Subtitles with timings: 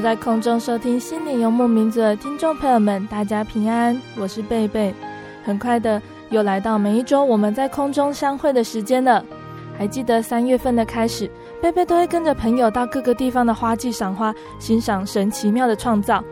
[0.00, 4.94] 在空中收听《心灵游牧民族》的听众朋友们，大家平安，我是贝贝。
[5.44, 9.24] 很快的，又来到每一周我们在空中相会的时间了。
[9.76, 11.28] 还记得三月份的开始，
[11.60, 16.22] 贝贝都会跟着朋友到各个地方的花季赏花，欣赏神奇妙的创造。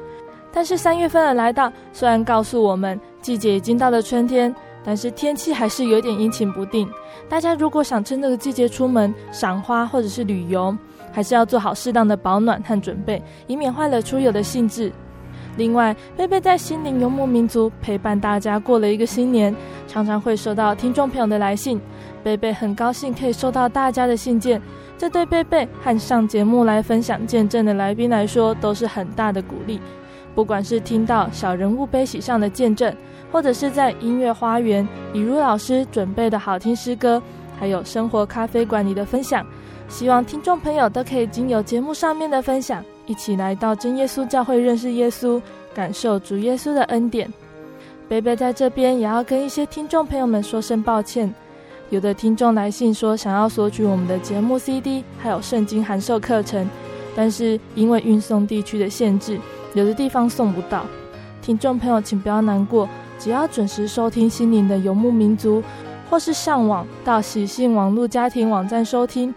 [0.52, 4.54] 但是三月份的来到，虽然告诉我们季节已经到了春天，
[4.86, 6.88] 但是天气还是有点阴晴不定。
[7.28, 10.74] 大家如果想趁这个季节出门赏花或者是旅游，
[11.12, 14.92] 还是要做好适当的保暖和准备，以免坏了出游的兴致。
[15.56, 19.52] 另外，贝贝在心灵游牧民族陪伴大家过了一个新年，
[19.88, 21.80] 常常会收到听众朋友的来信。
[22.22, 24.60] 贝贝很高兴可以收到大家的信件，
[24.98, 29.80] 这对贝贝和上节目来分享见证的来宾来说都是很大的鼓励。
[30.36, 32.94] 不管是听到小人物悲喜上的见证，
[33.32, 37.20] 或者是在音乐花园以如老师准备的好听诗歌，
[37.58, 39.44] 还有生活咖啡馆里的分享。
[39.88, 45.40] 希望听众朋友都可以经由节目上面的分享，一起来到真耶稣教会认识耶稣，
[45.74, 47.32] 感受主耶稣的恩典。
[48.06, 51.32] 贝贝在这边也要跟一些听众朋友们说声抱歉，
[51.88, 56.68] 有的听众来信说想要索取我们的节目 CD，还有圣经函授课程，
[57.14, 59.40] 但是因为运送地区的限制，
[59.76, 60.84] 有的地方送不到。
[61.42, 62.88] 听众朋友请不要难过，
[63.18, 65.62] 只要准时收听心灵的游牧民族，
[66.10, 69.32] 或是上网到喜信网络家庭网站收听。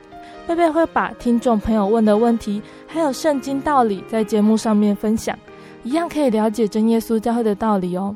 [0.48, 5.38] 贝贝会把听众朋友问的问题，还有圣经道理，在节目上面分享，
[5.84, 8.16] 一样可以了解真耶稣教会的道理哦。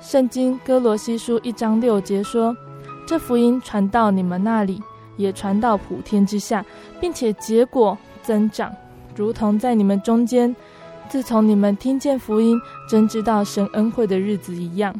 [0.00, 2.56] 圣经哥罗西书一章六节说
[3.04, 4.80] ：“这福音传到你们那里，
[5.16, 6.64] 也传到普天之下，
[7.00, 8.72] 并且结果增长，
[9.14, 10.54] 如同在你们中间，
[11.08, 14.94] 自从你们听见福音，真知道神恩惠的日子一样。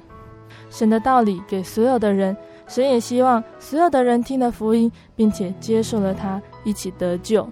[0.71, 2.37] 神的道理给所有的人，
[2.67, 7.49] 神也希望所有的人听了福音，并且接受了它。”一起得救。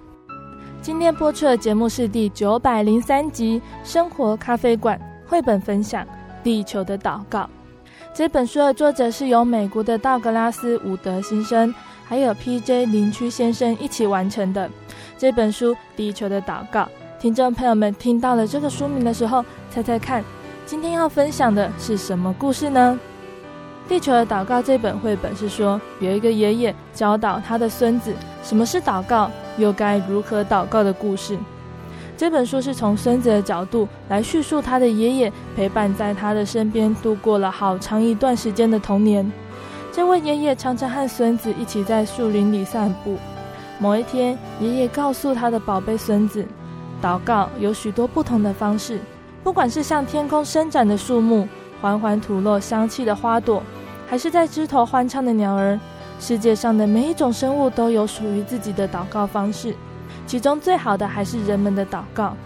[0.83, 3.59] 今天播出的节目是第九百零三集
[3.89, 5.01] 《生活咖啡馆》
[5.31, 6.05] 绘本分享
[6.43, 7.41] 《地球的祷告》。
[8.13, 11.75] 这本书的作者是由美国的道格拉斯·伍德先生，
[12.05, 12.85] 还有 P.J.
[12.87, 14.71] 林区先生一起完成的。
[15.17, 16.83] 这本书《地球的祷告》，
[17.27, 20.23] 听众朋友们听到了这个书名的时候，猜猜看，
[20.65, 22.97] 今天要分享的是什么故事呢？
[23.89, 29.29] 地球的祷告这本绘本是说，有一个爷爷教导他的孙子什么是祷告，
[29.59, 31.37] 又该如何祷告的故事。
[32.17, 39.29] 这本书是从孙子的角度来叙述他的爷爷陪伴在他的身边度过了好长一段时间的童年。
[39.93, 43.17] 这位爷爷常常和孙子一起在树林里散步。
[43.81, 46.47] 某一天，爷爷告诉他的宝贝孙子，
[47.03, 49.01] 祷告有许多不同的方式，
[49.45, 51.47] 不管是向天空伸展的树木，
[51.81, 53.63] 缓缓吐露香气的花朵。
[54.09, 55.79] 还是在枝头欢唱的鸟儿，
[56.21, 59.75] 世界上的每一种生物都有属于自己的祷告方式，
[60.27, 62.37] 其中最好的还是人们的祷告。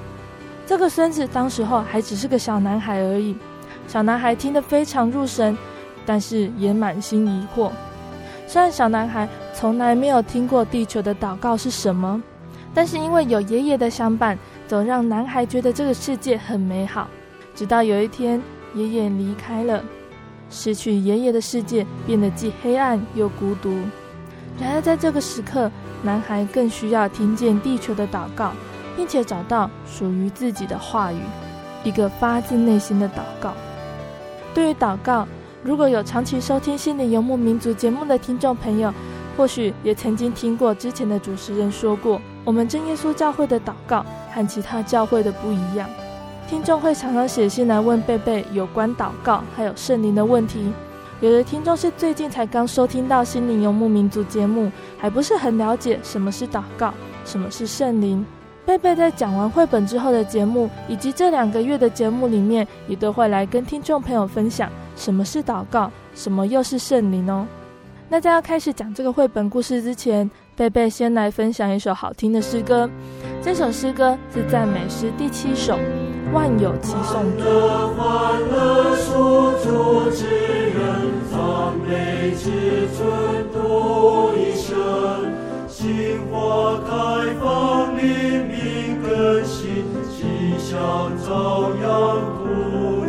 [0.67, 3.37] 这个孙子当时候还只是个小男孩而已，
[3.87, 5.57] 小男孩听得非常入神，
[6.07, 7.71] 但是也满心疑惑。
[8.47, 12.23] 虽然小男孩从来没有听过地球的祷告是什么，
[12.75, 14.39] 但是因为有爷爷的相伴，
[14.69, 17.09] 总让男孩觉得这个世界很美好。
[17.55, 18.41] 直到有一天，
[18.75, 19.83] 爷爷离开了。
[20.49, 23.77] 失去爷爷的世界变得既黑暗又孤独。
[24.59, 25.71] 然而，在这个时刻，
[26.03, 28.53] 男孩更需要听见地球的祷告，
[28.97, 31.19] 并且找到属于自己的话语，
[31.85, 33.53] 一个发自内心的祷告。
[34.53, 35.27] 对于祷告，
[35.63, 38.93] 如果有长期收听心灵游牧民族节目的听众朋友，
[39.37, 45.89] 或许也曾经听过之前的主持人说过，我们真耶稣教会的祷告和其他教会的不一样。
[46.49, 50.73] 听众会常常写信来问贝贝有关祷告还有圣灵的问题。
[51.21, 56.93] 有的听众是最近才刚收听到心灵游牧民族节目，还不是很了解什么是祷告，
[57.25, 58.25] 什么是圣灵。
[58.65, 67.47] 贝贝在讲完绘本之后的节目，以及这两个月的节目里面，也都会来跟听众朋友分享什么是祷告，什么又是圣灵哦。
[68.09, 70.29] 那在要开始讲这个绘本故事之前，
[70.61, 72.87] 贝贝先来分享一首好听的诗歌。
[73.41, 75.73] 这首诗歌是赞美诗第七首
[76.35, 77.43] 《万有齐颂主》。
[85.67, 86.93] 心花开
[87.41, 93.09] 放，灵命更新，气象照样不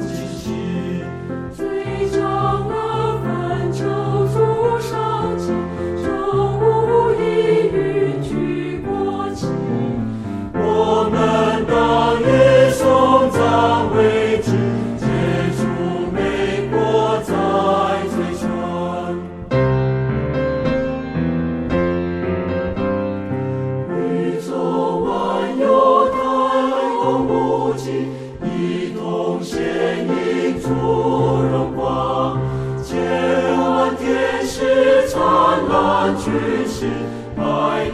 [37.37, 37.91] 百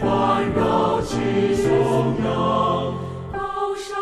[0.00, 1.16] 环绕其
[1.62, 2.94] 中央，
[3.30, 3.92] 高山，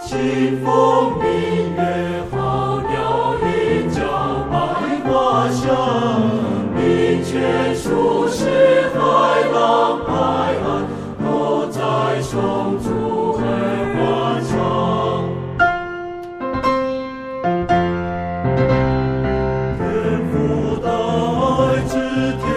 [0.00, 1.29] 清风。
[22.20, 22.49] 绘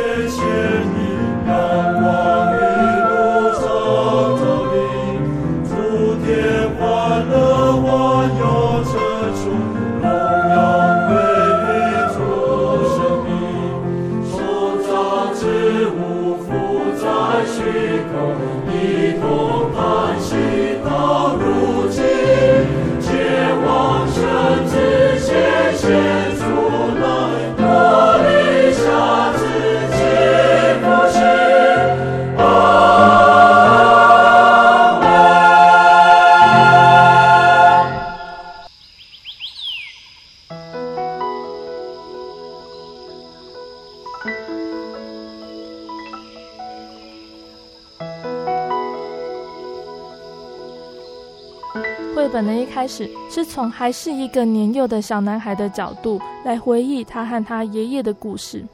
[53.53, 58.65] 从还是一个年幼的小男孩的角度来回忆他和他爷爷的故事。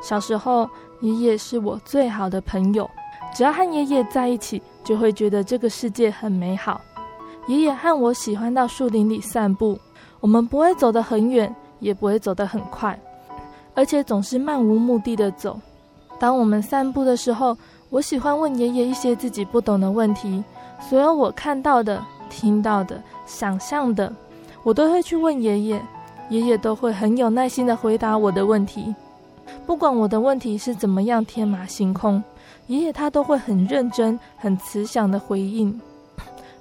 [0.00, 2.88] 小时候，爷爷是我最好的朋友，
[3.34, 6.80] 只要和爷爷在一起，就会觉得这个世界很美好。
[7.48, 9.76] 爷爷和我喜欢到树林里散步，
[10.20, 12.96] 我们不会走得很远，也不会走得很快，
[13.74, 15.58] 而且总是漫无目的的走。
[16.20, 17.58] 当我们散步的时候，
[17.90, 20.44] 我喜欢问爷爷一些自己不懂的问题，
[20.78, 22.00] 所有我看到的。
[22.30, 24.12] 听到的、想象的，
[24.62, 25.82] 我都会去问爷爷，
[26.30, 28.94] 爷爷都会很有耐心地回答我的问题。
[29.66, 32.22] 不管我的问题是怎么样天马行空，
[32.66, 35.80] 爷爷他都会很认真、很慈祥地回应。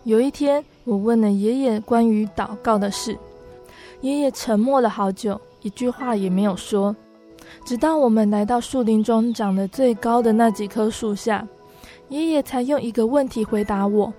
[0.03, 3.17] 有一天，我问了爷爷关于祷告的事，
[4.01, 6.95] 爷爷沉默了好久，一句话也没有说。
[7.65, 11.47] 直到我们来到树林中长得最高的那几棵树下，
[12.09, 14.13] 爷爷才用一个问题回答我。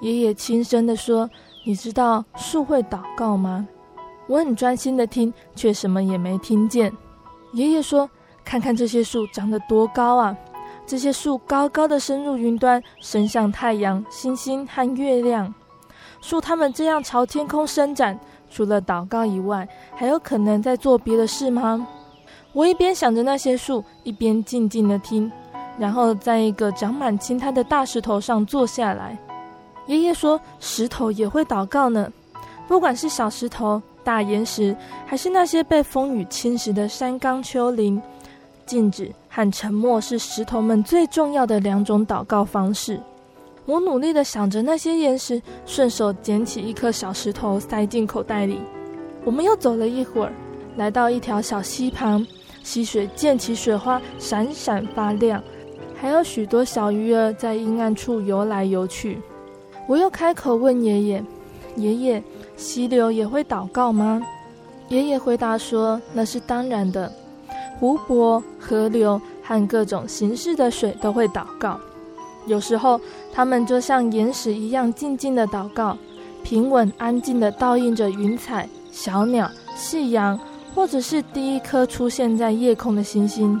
[0.00, 1.30] 爷爷轻声地说
[1.64, 3.66] ：“你知道树会祷告吗？”
[4.28, 6.92] 我很专心的听，却什么也没听见。
[7.52, 8.08] 爷爷说
[8.44, 10.36] ：“看看这些树长得多高啊！
[10.86, 15.52] 这些树高高的伸入云端，伸向太阳、星星和月亮。
[16.20, 18.18] 树它们这样朝天空伸展，
[18.50, 21.86] 除了祷告以外，还有可能在做别的事吗？”
[22.54, 25.30] 我一边想着那些树，一边静静的听，
[25.78, 29.18] 然后在一个长满青苔的大石头上坐下来。
[29.86, 32.10] 爷爷说：“石头也会祷告呢，
[32.66, 34.74] 不管是小石头、大岩石，
[35.06, 38.00] 还是那些被风雨侵蚀的山冈丘陵，
[38.64, 42.98] 静止和沉默是石头们最重要的两种祷告方式。”
[43.66, 48.60] 我努力地想着那些岩石，顺手捡起一颗小石头塞进口袋里。
[49.24, 50.32] 我们又走了一会儿，
[50.76, 52.26] 来到一条小溪旁，
[52.62, 55.42] 溪水溅起水花，闪闪发亮，
[55.94, 59.18] 还有许多小鱼儿在阴暗处游来游去。
[59.86, 61.24] 我又开口问爷爷
[61.76, 62.22] ：“爷爷，
[62.56, 64.22] 溪流也会祷告吗？”
[64.88, 67.12] 爷爷回答说：“那是当然的，
[67.78, 71.78] 湖泊、河流和各种形式的水都会祷告。
[72.46, 73.00] 有时候，
[73.32, 75.96] 它们就像岩石一样静静的祷告，
[76.42, 80.38] 平稳安静的倒映着云彩、小鸟、夕阳，
[80.74, 83.60] 或者是第一颗出现在夜空的星星。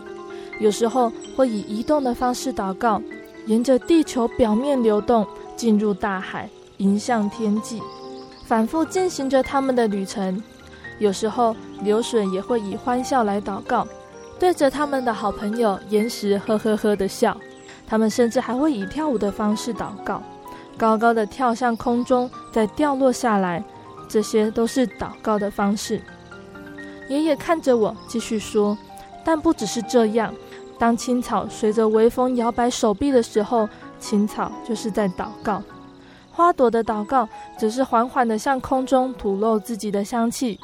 [0.60, 3.00] 有时候会以移动的方式祷告，
[3.46, 7.80] 沿着地球表面流动，进入大海，迎向天际，
[8.44, 10.42] 反复进行着他们的旅程。”
[11.00, 13.86] 有时候流水也会以欢笑来祷告，
[14.38, 17.36] 对着他们的好朋友岩石呵呵呵的笑。
[17.86, 20.22] 他们甚至还会以跳舞的方式祷告，
[20.78, 23.62] 高高的跳向空中，再掉落下来。
[24.08, 26.00] 这些都是祷告的方式。
[27.08, 28.78] 爷爷看着我，继续说
[29.24, 30.32] ：“但不只是这样，
[30.78, 33.68] 当青草随着微风摇摆手臂的时候，
[33.98, 35.62] 青草就是在祷告；
[36.30, 40.58] 花朵的祷告，只是缓缓地向空中吐露自己的香气。”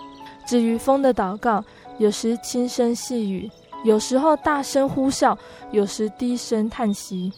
[0.46, 1.62] 至于风的祷告，
[1.98, 3.48] 有时轻声细语，
[3.84, 5.36] 有时候大声呼啸，
[5.70, 7.32] 有时低声叹息。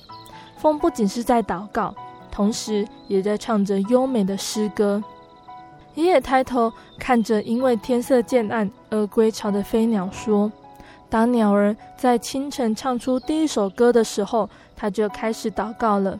[0.57, 1.95] 风不仅是在祷告，
[2.31, 5.03] 同时也在唱着优美的诗歌。
[5.95, 10.51] 爷爷抬头看着因为天色渐暗而归巢的飞鸟，说
[11.11, 14.49] ：“当鸟儿在清晨唱出第一首歌的时候，
[14.83, 16.19] 他就开始祷告了。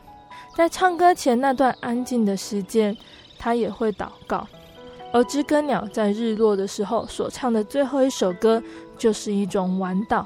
[0.55, 2.95] 在唱歌前那段安静的时间，
[3.37, 4.47] 他也会祷告。”
[5.11, 8.63] 而知更鸟在日落的时候所唱的最后一首歌，
[8.97, 10.25] 就是一种晚祷。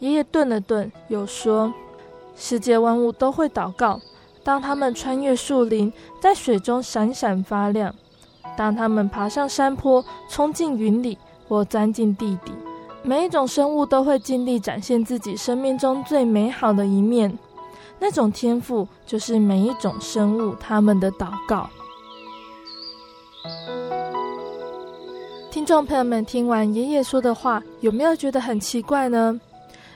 [0.00, 1.72] 爷爷顿了顿，又说
[2.34, 4.00] ：“世界万物都会祷告。
[4.42, 7.92] 当他们穿越树林，在水中闪闪发亮；
[8.56, 11.16] 当他们爬上山坡，冲进云里，
[11.48, 12.52] 或钻进地底，
[13.06, 17.38] 每一种生物都会尽力展现自己生命中最美好的一面。
[17.98, 21.68] 那种天赋，就是每一种生物他们的祷告。”
[25.52, 29.38] 听众朋友们，听完爷爷说的话，有没有觉得很奇怪呢？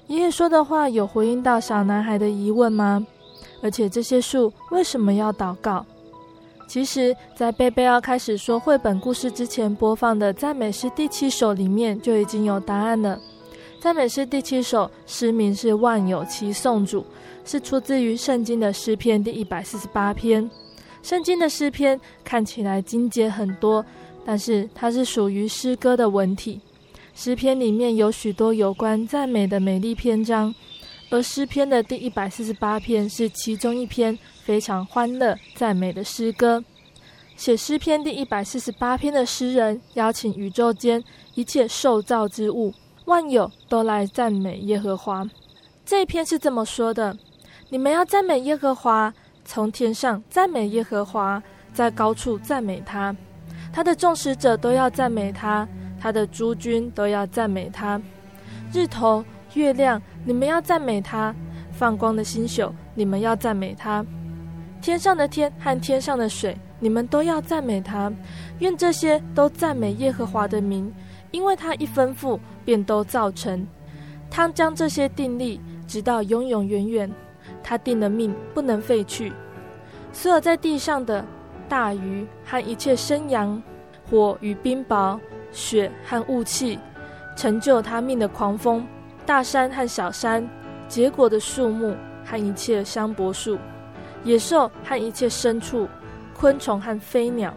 [0.06, 3.06] 爷爷说的话有回应到小男孩的疑问吗？
[3.62, 5.84] 而且这些树为什么要祷告？
[6.68, 13.18] 其实，在贝贝要开始说绘本故事之前，播放的赞美诗第七首里面就已经有答案了。
[13.80, 17.00] 赞美诗第七首诗名是《万有齐颂主》，
[17.44, 20.48] 是出自于圣经的诗篇第一百四十八篇。
[21.02, 23.84] 圣经的诗篇看起来经节很多。
[24.26, 26.60] 但是它是属于诗歌的文体，
[27.14, 30.54] 诗篇里面有许多有关赞美的美丽篇章，
[31.08, 36.64] 而诗篇的第一百四十八篇是其中一篇非常欢乐赞美的诗歌。
[37.36, 42.72] 写诗篇第一百四十八篇的诗人邀请宇宙间一切受造之物、
[43.04, 45.28] 万有都来赞美耶和华。
[45.84, 47.14] 这一篇是这么说的：
[47.68, 49.12] 你们要赞美耶和华，
[49.44, 51.42] 从天上赞美耶和华，
[51.74, 53.14] 在高处赞美他。
[53.70, 55.68] 他的众使者都要赞美他，
[56.00, 58.00] 他的诸军都要赞美他。
[58.72, 61.34] 日头、月亮，你们要赞美他；
[61.70, 64.02] 放光的星宿，你们要赞美他。
[64.80, 68.12] 天上的天和天上的水，你们都要赞美他。
[68.60, 70.92] 愿这些都赞美耶和华的名，
[71.30, 73.66] 因为他一吩咐，便都造成。
[74.30, 77.10] 他将这些定立，直到永永远远。
[77.62, 79.32] 他定了命，不能废去。
[80.12, 81.24] 所有在地上的。
[81.70, 83.62] 大鱼和一切生羊，
[84.08, 85.20] 火与冰雹，
[85.52, 86.78] 雪和雾气，
[87.36, 88.86] 成就他命的狂风，
[89.26, 90.48] 大山和小山，
[90.88, 91.94] 结果的树木
[92.24, 93.58] 和一切香柏树，
[94.28, 95.88] 野兽和一切牲畜，
[96.38, 97.54] 昆虫和飞鸟，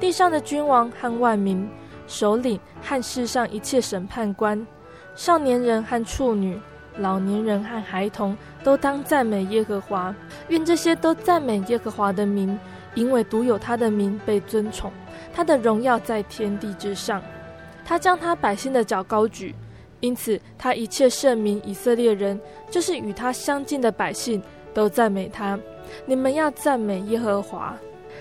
[0.00, 1.70] 地上的君王和万民，
[2.08, 4.66] 首领和世上一切审判官，
[5.14, 6.60] 少年人和处女，
[6.96, 10.12] 老年人和孩童，都当赞美耶和华。
[10.48, 12.58] 愿这些都赞美耶和华的名。
[12.94, 14.92] 因为独有他的名被尊崇，
[15.32, 17.22] 他的荣耀在天地之上。
[17.86, 19.54] 他将他百姓的脚高举，
[20.00, 22.38] 因此他一切圣民以色列人，
[22.70, 24.42] 就是与他相近的百姓，
[24.74, 25.58] 都赞美他。
[26.06, 27.76] 你们要赞美耶和华。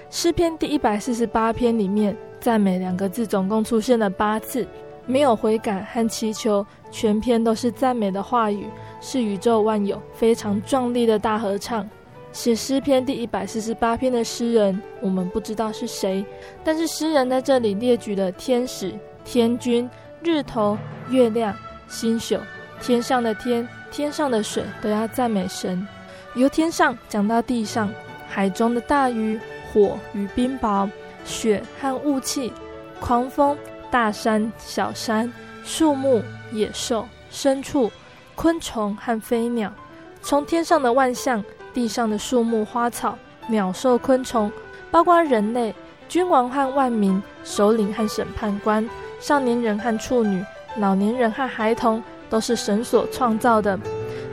[0.10, 4.66] 诗篇第一百四十八篇里面，赞美两个字总共出现了八次，
[5.06, 8.68] 没有悔改和祈求，全篇都是赞美的话语，
[9.00, 11.90] 是宇宙万有非常壮丽的大合唱。
[12.32, 16.26] 写诗篇第一百四十八篇的诗人，我们不知道是谁，
[16.64, 18.94] 但是诗人在这里列举了天使、
[19.26, 19.90] 天君、
[20.24, 20.78] 日头、
[21.10, 21.54] 月亮、
[21.90, 22.38] 星宿、
[22.82, 25.86] 天上的天、天上的水，都要赞美神。
[26.36, 27.90] 由天上讲到地上，
[28.28, 29.40] 海中的大鱼、
[29.72, 30.90] 火与冰雹、
[31.26, 32.54] 雪和雾气、
[33.00, 33.58] 狂风、
[33.90, 35.32] 大山、小山、
[35.64, 37.92] 树木、野兽、牲畜、
[38.36, 39.74] 昆虫和飞鸟，
[40.22, 41.44] 从天上的万象。
[41.74, 44.52] 地上的树木花草，鸟兽昆虫，
[44.92, 45.74] 包括人类、
[46.10, 48.86] 君王和万民、首领和审判官、
[49.22, 50.44] 少年人和处女、
[50.76, 53.80] 老年人和孩童，都是神所创造的，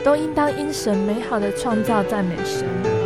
[0.04, 2.97] 都应当因神美好的创造赞美神。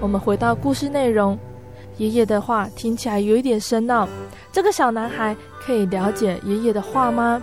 [0.00, 1.38] 我们回到故事内容，
[1.96, 4.06] 爷爷的话听起来有一点深奥。
[4.52, 7.42] 这个小男孩可以了解爷爷的话吗？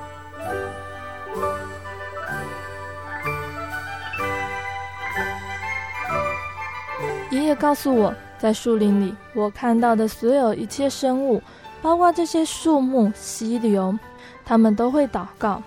[7.31, 11.41] 爷爷告诉我，在树林里，我看到的所有一切生物，
[11.81, 13.97] 包括这些树木、溪流，
[14.45, 15.63] 他们都会祷告。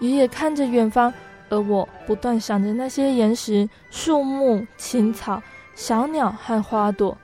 [0.00, 1.14] 爷爷看着远方，
[1.50, 5.40] 而我不断想着那些岩石、树木、青草。
[5.74, 7.16] 小鸟和花朵，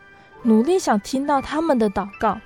[0.42, 2.38] 努力想听到他们的祷告。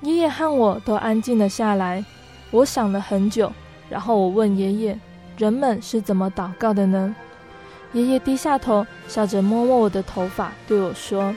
[0.00, 2.04] 爷爷和我都安静了下来。
[2.50, 3.52] 我想了很久，
[3.90, 4.98] 然后我问爷爷
[5.36, 7.14] ：“人们是怎么祷告的呢？”
[7.92, 11.34] 爷爷低下头，笑着摸摸我的头发，对我说：“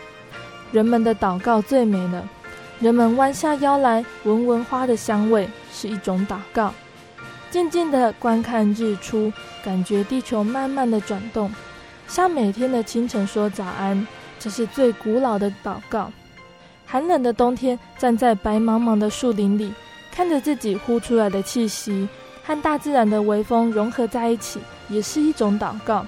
[0.71, 2.27] 人们的祷告最美了。
[2.79, 6.71] 人们弯下腰来，闻闻花的香味，是一种祷告；
[7.51, 11.51] 静静地观看日出，感觉地球慢慢地转动。”
[12.09, 14.05] 像每天的清晨说早安，
[14.39, 16.11] 这是最古老的祷告。
[16.83, 19.71] 寒冷的冬天，站在白茫茫的树林里，
[20.11, 22.09] 看着自己呼出来的气息
[22.43, 26.03] 和大自然的微风融合在一起，也是一种祷告。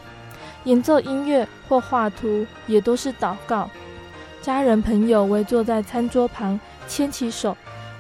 [0.64, 3.70] 演奏音乐或画图，也都是祷告。
[4.42, 7.56] 家人朋友围坐在餐桌旁，牵起手，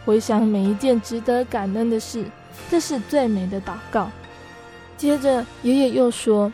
[0.05, 2.25] 回想每一件值得感恩的事，
[2.67, 4.09] 这是最美的祷告。
[4.97, 6.51] 接着，爷爷又说，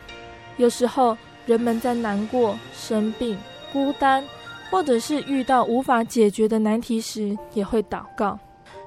[0.57, 1.17] 有时候。
[1.47, 3.35] 人们在难过、生病、
[3.73, 4.23] 孤单，
[4.69, 8.37] 或者是遇到无法解决的难题时，也会祷告。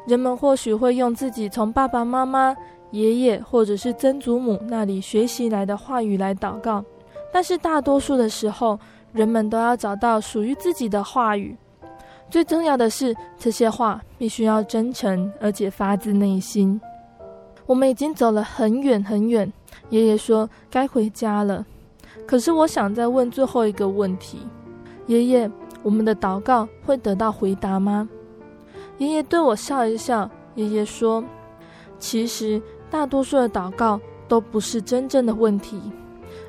[0.07, 2.55] 人们或许会用自己从爸爸妈妈、
[2.91, 6.85] 爷爷或者是曾祖母那里学习来的话语来祷告，
[7.33, 8.79] 但是大多数的时候，
[9.13, 11.57] 人们都要找到属于自己的话语。
[12.29, 16.81] 最重要的是，这些话必须要真诚，而且发自内心。
[17.67, 19.51] 我们已经走了很远很远，
[19.89, 21.65] 爷爷说该回家了。
[22.31, 24.39] 可是我想再问最后一个问题，
[25.09, 25.51] 爷爷，
[25.83, 28.09] 我们的祷告会得到回答吗？
[28.99, 31.25] 爷爷对我笑一笑，爷爷说
[31.99, 35.83] ：“其实大多数的祷告都不是真正的问题，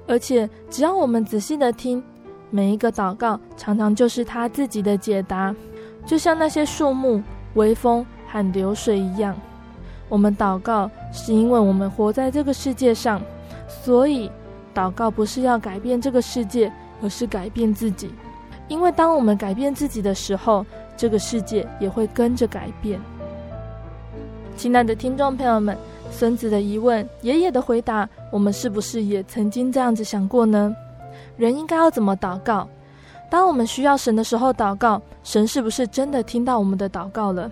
[0.06, 2.04] 而且只要我们仔细的听，
[2.52, 5.56] 每一个祷告常常就是他自己的解答，
[6.06, 7.24] 就像那些树木、
[7.56, 9.36] 微风和流水一样。
[10.10, 13.20] 我们祷告是因为我们活在这个世界上，
[13.68, 14.30] 所以。”
[14.72, 18.10] 祷告不是要改变这个世界，而是改变自己。
[18.68, 23.00] 因为当我们改变自己的时候，这个世界也会跟着改变。
[24.56, 25.78] 亲爱的听众朋友们，
[26.10, 30.74] 孙子的疑问，爷爷的回答，我们是不是也曾经这样子想过呢？
[31.36, 32.68] 人应该要怎么祷告？
[33.30, 37.52] 当我们需要神的时候祷告，神是不是真的听到我们的祷告了？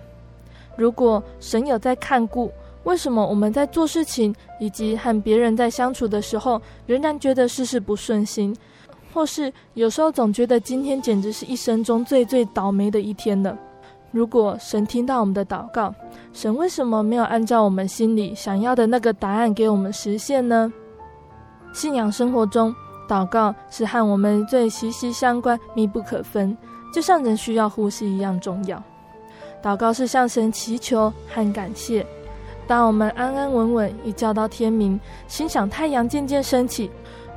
[0.76, 2.50] 如果神有在看顾，
[2.84, 8.56] 为什么我们在做事情以及和别人在相处的时候，仍然觉得事事不顺心，
[9.12, 13.56] 或是有时候总觉得今天简直是一生中最最倒霉的一天呢？
[14.12, 15.94] 如果神听到我们的祷告，
[16.32, 20.72] 神为什么没有按照我们心里想要的那个答案给我们实现呢？
[21.72, 22.74] 信仰生活中，
[23.08, 26.56] 祷告是和我们最息息相关、密不可分，
[26.92, 28.82] 就像人需要呼吸一样重要。
[29.62, 32.04] 祷告是向神祈求和感谢。
[32.70, 36.88] 当我们安安稳稳一觉到天明，欣赏太阳渐渐升起，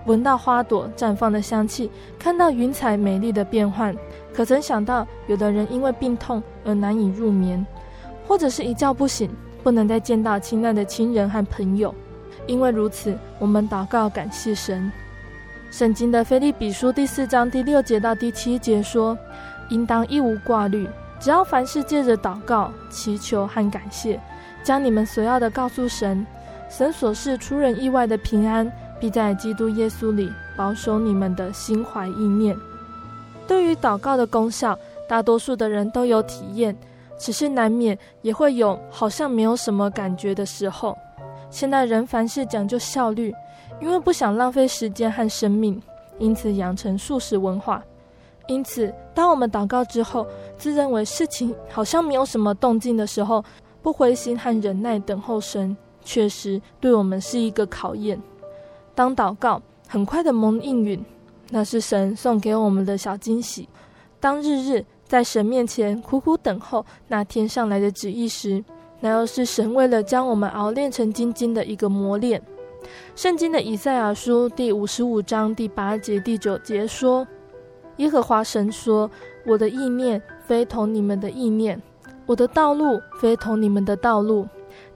[0.06, 3.96] 闻到花朵绽放的香气，看到云彩美丽的变幻，
[4.32, 7.66] 可曾想到，有的人因为病痛而难以入眠，
[8.28, 9.28] 或者是一觉不醒，
[9.64, 11.96] 不能再见到亲爱的亲人和朋友。
[12.46, 14.92] 因为如此，我们祷告感谢神。
[15.72, 19.18] 圣经的腓利比书第四章第六节到第七节说
[19.72, 20.88] ：“应当一无挂虑，
[21.20, 24.22] 只要凡事借着祷告、祈求和感谢。”
[24.64, 26.26] 将你们所要的告诉神，
[26.70, 32.58] 神所赐出人意外的平安，必在基督耶稣里保守你们的心怀意念。
[33.46, 36.76] 对于祷告的功效，大多数的人都有体验，
[37.20, 40.98] 只是难免也会有好像没有什么感觉的时候。
[41.50, 43.34] 现在人凡事讲究效率，
[43.82, 45.80] 因为不想浪费时间和生命，
[46.20, 47.84] 因此养成素食文化。
[48.48, 50.26] 因此，当我们祷告之后，
[50.58, 53.44] 自认为事情好像没有什么动静的时候，
[53.84, 58.20] 不灰心和忍耐等候神，确实对我们是一个考验。
[58.96, 61.06] 当祷告很快的蒙应允，
[61.50, 63.68] 那是神送给我们的小惊喜。
[64.22, 68.64] 当日日在神面前苦苦等候那天上来的旨意时，
[69.02, 72.42] 那又是神为了将我们熬炼成精金的一个磨练。
[73.16, 77.28] 圣经的以赛亚书第五十五章第八节、第九节说
[77.98, 79.12] ：“耶和华神说，
[79.46, 81.82] 我的意念非同你们的意念，
[82.26, 84.48] 我的道路非同你们的道路。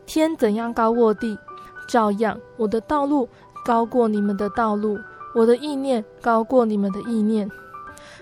[0.06, 1.38] 天怎样高过地，
[1.88, 3.28] 照样我的道路
[3.66, 4.98] 高过你们的道路，
[5.36, 7.50] 我的意念高过你们的意念。”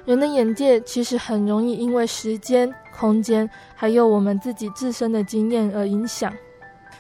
[0.06, 6.32] 人的眼界其实很容易因为时间、空间，还有我们自己自身的经验而影响。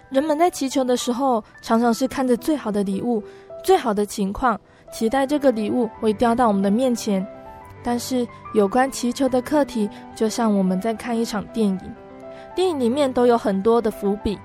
[0.09, 3.23] 人们在祈求的时候，常常是看着最好的礼物、
[3.63, 4.59] 最好的情况，
[4.91, 7.25] 期待这个礼物会掉到我们的面前。
[7.87, 11.79] 但是，有关祈求的课题，就像我们在看一场电影，
[12.55, 14.39] 电影里面都有很多的伏笔。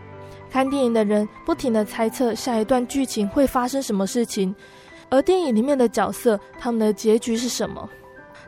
[0.50, 4.55] 看电影的人不停地猜测下一段剧情会发生什么事情，
[5.09, 7.88] 而电影里面的角色，他们的结局是什么？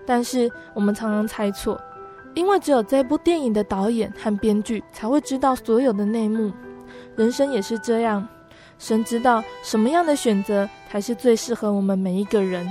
[0.05, 1.81] 但是我们常常猜错，
[2.35, 6.52] 因为只有这部电影的导演和编剧才会知道所有的内幕。
[7.16, 8.28] 人生也是这样，
[8.78, 12.68] 神知道什么样的选择才是最适合我们每一个人。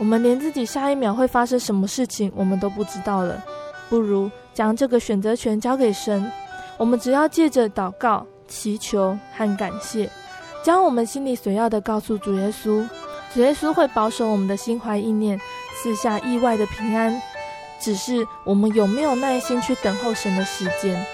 [0.00, 3.44] 我们连自己下一秒会发生什么事情我们都不知道了，
[3.90, 6.32] 不如将这个选择权交给神。
[6.78, 10.08] 我们只要借着祷告、祈求和感谢，
[10.64, 12.82] 将我们心里所要的告诉主耶稣，
[13.34, 15.38] 主耶稣会保守我们的心怀意念。
[15.82, 17.20] 赐下意外的平安，
[17.78, 21.06] 只是我们有没有耐心去等候神的时间？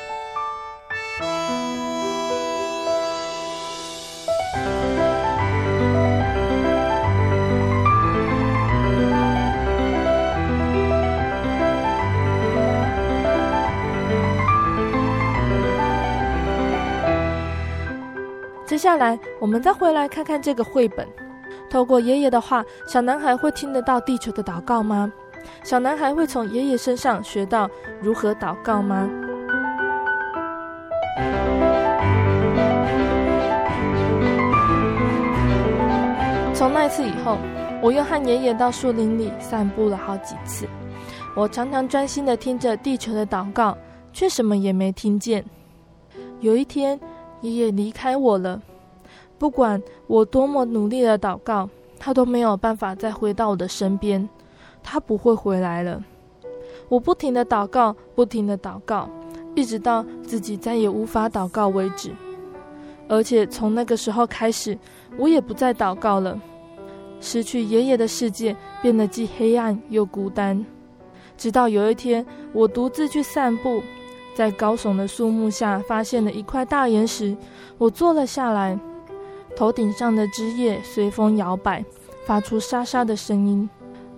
[18.76, 21.08] 接下来，我们再回来看看这个绘本。
[21.70, 25.10] 透过爷爷的话，小男孩会听得到地球的祷告吗？
[25.64, 27.70] 小男孩会从爷爷身上学到
[28.02, 29.08] 如何祷告吗？
[36.52, 37.38] 从那次以后，
[37.80, 40.68] 我又和爷爷到树林里散步了好几次。
[41.34, 43.74] 我常常专心的听着地球的祷告，
[44.12, 45.42] 却什么也没听见。
[46.40, 47.00] 有一天，
[47.46, 48.60] 爷爷离开我了。
[49.38, 54.28] 不管我多么努力的祷告，他都没有办法再回到我的身边，
[54.82, 56.02] 他不会回来了。
[56.88, 59.08] 我不停的祷告，不停的祷告，
[59.54, 62.10] 一直到自己再也无法祷告为止。
[63.08, 64.76] 而且从那个时候开始，
[65.16, 66.40] 我也不再祷告了。
[67.20, 70.64] 失去爷爷的世界变得既黑暗又孤单。
[71.36, 73.82] 直到有一天，我独自去散步，
[74.36, 77.34] 在高耸的树木下发现了一块大岩石，
[77.78, 78.78] 我坐了下来。
[79.56, 81.82] 头顶上的枝叶随风摇摆，
[82.26, 83.66] 发出沙沙的声音。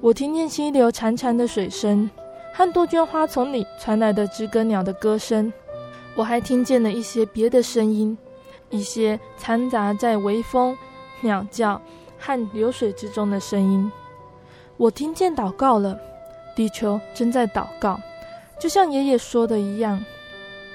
[0.01, 2.11] 我听见溪流潺潺的水声，
[2.53, 5.53] 和杜鹃花丛里传来的知更鸟的歌声。
[6.17, 8.19] 我还听见了一些别的声音，
[8.71, 10.77] 一些掺杂在微风、
[11.21, 11.81] 鸟叫
[12.19, 13.93] 和流水之中的声音。
[14.77, 15.97] 我听见祷告了，
[16.57, 18.01] 地球正在祷告，
[18.59, 20.03] 就像爷爷说的一样。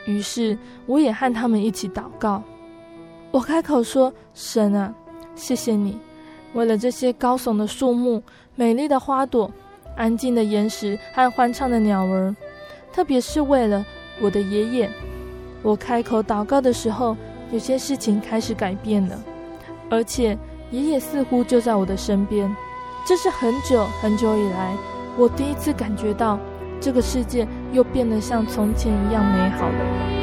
[0.06, 2.44] 于是我也和他们一起祷告。
[3.32, 4.94] 我开口说：“神啊，
[5.36, 5.98] 谢谢你，
[6.54, 8.22] 为了这些高耸的树木、
[8.56, 9.50] 美丽的花朵、
[9.96, 12.36] 安静的岩石和欢唱的鸟儿，
[12.92, 13.86] 特别是为了
[14.22, 14.90] 我的爷爷。”
[15.64, 17.16] 我开口祷告的时候，
[17.50, 19.18] 有些事情开始改变了，
[19.90, 20.38] 而且
[20.72, 22.54] 爷爷似乎就在我的身边。
[23.06, 24.76] 这是很久很久以来，
[25.18, 26.38] 我第一次感觉到
[26.84, 30.23] 这个世界又变得像从前一样美好了。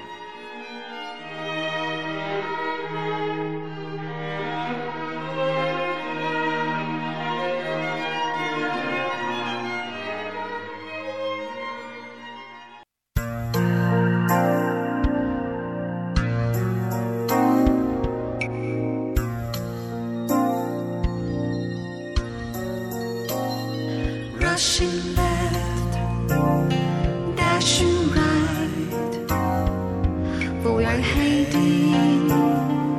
[30.63, 32.90] 亲爱的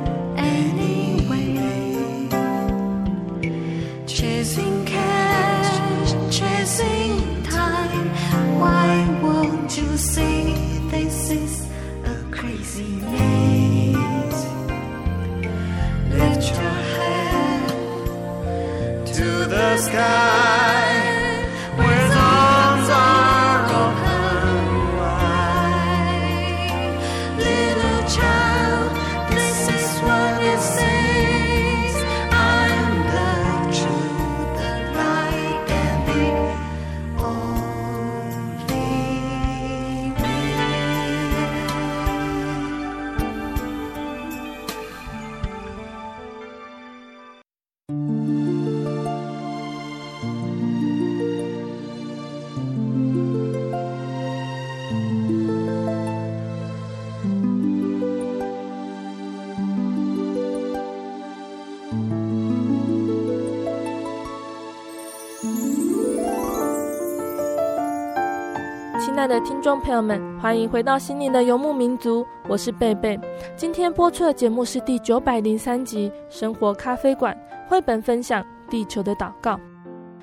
[69.43, 73.19] 听众朋友们，欢迎回到心灵的游牧民族，我是贝贝。
[73.57, 77.37] 今天播出的节目是第九百零三集《生活咖啡馆》
[77.69, 79.55] 绘本分享《地球的祷告》。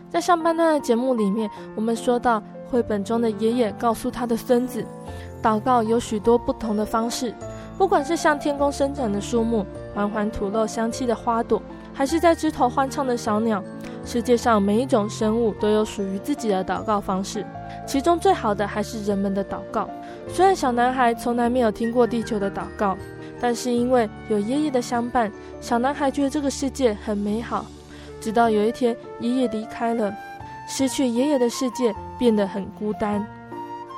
[0.09, 4.83] 在上半段的节目里面，我们说到绘本中的爷爷告诉他的孙子，
[5.43, 7.35] 祷告有许多不同的方式，
[7.77, 11.61] 不管是向天空生长的树木、缓缓吐露香气的花朵，
[12.01, 13.63] 还是在枝头欢唱的小鸟，
[14.07, 17.45] 世界上每一种生物都有属于自己的祷告方式。
[17.87, 19.87] 其中最好的还是人们的祷告。
[20.27, 22.97] 虽然小男孩从来没有听过地球的祷告，
[23.39, 27.67] 但是因为有爷爷的相伴，小男孩觉得这个世界很美好。
[28.19, 30.11] 直到有一天爷爷离开了，
[30.67, 33.23] 失去爷爷的世界变得很孤单。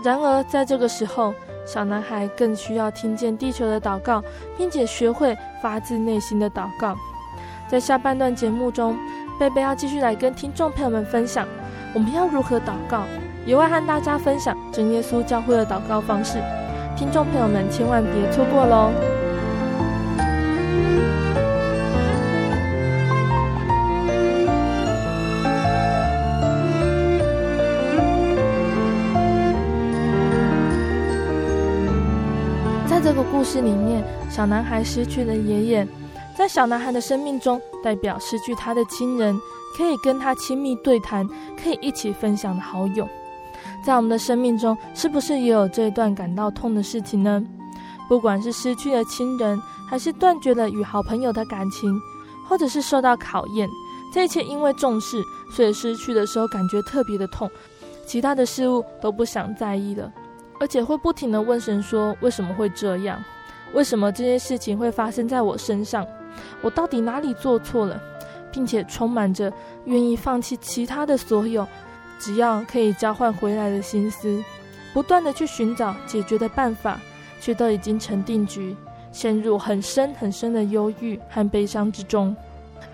[0.04, 1.32] 然而在这个时候，
[1.64, 4.20] 小男孩更需要听见地球的祷告，
[4.58, 6.96] 并且学会发自内心的祷告。
[7.72, 8.94] 在下半段节目中，
[9.40, 11.48] 贝贝要继续来跟听众朋友们分享，
[11.94, 13.04] 我们要如何祷告。
[13.46, 16.38] 也会和大家分享真耶稣教会的祷告方式，
[16.94, 18.90] 听众朋友们千万别错过喽！
[32.86, 35.88] 在这个故事里面，小男孩失去了爷爷，
[36.36, 39.38] 在小男孩的生命中，代表失去他的亲人，
[39.76, 41.28] 可以跟他亲密对谈，
[41.62, 43.06] 可以一起分享的好友。
[43.84, 47.44] 在我们的生命中，是不是也有这一段感到痛的事情呢？
[48.08, 51.94] 不管是失去了亲人，还是断绝了与好朋友的感情，
[52.48, 53.68] 或者是受到考验，
[54.12, 55.22] 这一切因为重视，
[55.54, 57.50] 所以失去的时候感觉特别的痛，
[58.06, 60.12] 其他的事物都不想在意了，
[60.58, 63.22] 而且会不停的问神说：为什么会这样？
[63.74, 66.06] 为什么这些事情会发生在我身上？
[66.60, 68.00] 我到底哪里做错了？
[68.50, 69.50] 并且充满着
[69.86, 71.66] 愿意放弃其他的所有。
[72.18, 74.44] 只要可以交换回来的心思，
[74.92, 77.00] 不断的去寻找解决的办法，
[77.40, 78.76] 却都已经成定局，
[79.10, 82.36] 陷入很深很深的忧郁和悲伤之中。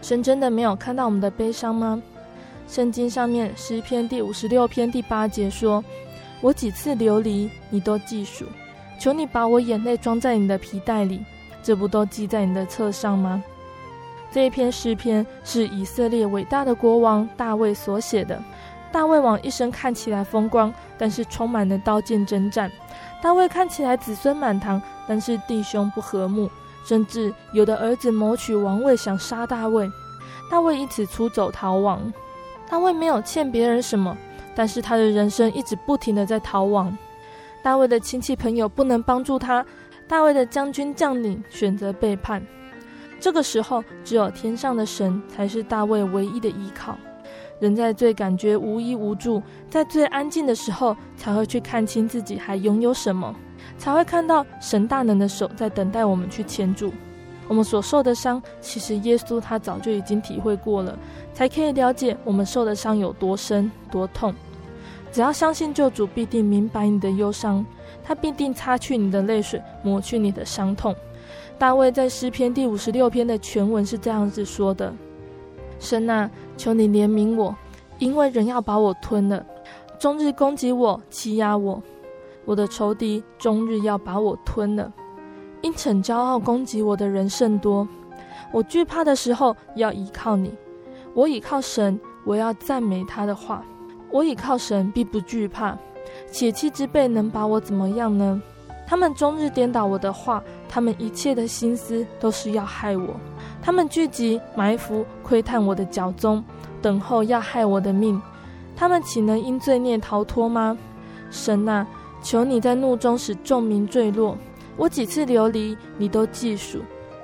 [0.01, 2.01] 神真的没有看到我们的悲伤吗？
[2.68, 5.85] 圣经上面诗篇第五十六篇第八节说
[6.40, 8.46] ：“我几次流离，你都记数。
[8.98, 11.20] 求你把我眼泪装在你的皮袋里，
[11.62, 13.42] 这不都记在你的册上吗？”
[14.31, 18.38] 这一篇诗篇是以色列伟大的国王大卫所写的。
[18.92, 22.71] 大卫王一生看起来风光，但是充满了刀剑征战。
[23.23, 26.51] 大卫看起来子孙满堂，但是弟兄不和睦，
[26.85, 29.90] 甚至有的儿子谋取王位，想杀大卫。
[30.51, 32.12] 大卫因此出走逃亡。
[32.71, 34.16] 大卫没有欠别人什么，
[34.55, 36.97] 但是他的人生一直不停的在逃亡。
[37.62, 39.64] 大卫的亲戚朋友不能帮助他，
[40.09, 42.42] 大卫的将军将领选择背叛。
[43.21, 46.97] 这个时候，只有天上的神才是大卫唯一的依靠。
[47.61, 53.35] 人在最感觉无依无助，在最安静的时候，才会去看清自己还拥有什么，
[53.77, 56.92] 才会看到神大能的手在等待我们去牵住。
[57.49, 60.97] 我们所受的伤，其实耶稣他早就已经体会过了，
[61.35, 64.33] 才可以了解我们受的伤有多深多痛。
[65.11, 67.64] 只要相信救主，必定明白你的忧伤，
[68.09, 70.97] 他必定擦去你的泪水，抹去你的伤痛。
[71.59, 74.90] 大卫在诗篇第五十六篇的全文是这样子说的
[75.79, 77.55] ：“神啊，求你怜悯我，
[77.99, 79.44] 因为人要把我吞了，
[79.99, 81.83] 终日攻击我，欺压我，
[82.47, 84.90] 我的仇敌终日要把我吞了。”
[85.61, 87.87] 因逞骄傲攻击我的人甚多，
[88.53, 90.55] 我惧怕的时候要依靠你。
[91.12, 93.62] 我倚靠神，我要赞美他的话。
[94.11, 95.77] 我倚靠神，必不惧怕。
[96.31, 98.41] 血气之辈能把我怎么样呢？
[98.87, 103.17] 他们终日颠倒我的话，他们一切的心思都是要害我。
[103.61, 106.43] 他们聚集埋伏，窥探我的脚踪，
[106.81, 108.21] 等候要害我的命。
[108.77, 110.79] 他们岂能因罪孽逃脱吗？
[111.31, 111.87] 神啊，
[112.23, 114.37] 求你在怒中使众民坠落。
[114.77, 116.81] 我几次流离，你都记数。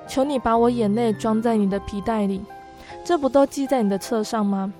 [0.06, 2.42] 求你把我眼泪装在你的皮袋里，
[3.04, 4.70] 这不都记在你的册上吗？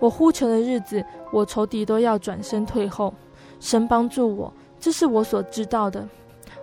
[0.00, 3.14] 我呼求的日子，我仇敌都要转身退后。
[3.60, 6.06] 神帮助我，这是我所知道的。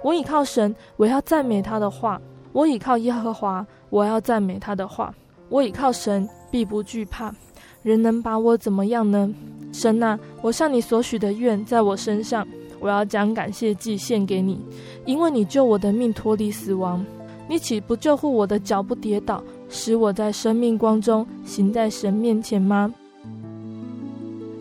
[0.04, 2.19] 我倚靠神，我要赞美他的话。
[2.54, 5.13] 我倚靠耶和华，我要赞美他的话。
[5.49, 7.34] 我倚靠神，必不惧怕。
[7.82, 9.34] 人能把我怎么样呢？
[9.71, 12.47] 神啊，我向你所许的愿在我身上。
[12.80, 14.60] 我要将感谢祭献给你，
[15.06, 17.06] 因为你救我的命脱离死亡。
[17.47, 22.93] 你岂不救护我的脚不跌倒，使我在生命光中行在神面前吗？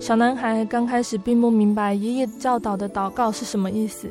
[0.00, 4.08] 小男孩刚开始并不明白爷爷教导的祷告是什么意思，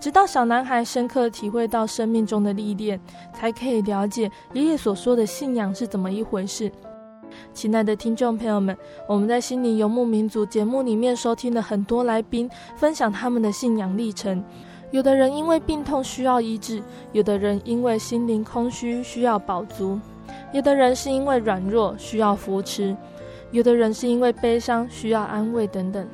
[0.00, 2.98] 直到小男孩深刻体会到生命中的历练，
[3.34, 6.70] 才可以了解爷爷所说的信仰是怎么一回事。
[7.52, 8.76] 亲爱的听众朋友们，
[9.08, 14.42] 我们在心灵游牧民族节目里面收听了很多来宾分享他们的信仰历程。
[14.92, 19.98] 有的人因为病痛需要医治，有的人因为心灵空虚需要饱足，
[20.52, 22.96] 有的人是因为软弱需要扶持，
[23.54, 26.04] 有的人是因为悲伤需要安慰等等。